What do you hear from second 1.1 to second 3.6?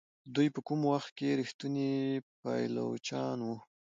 کې ریښتوني پایلوچان وو.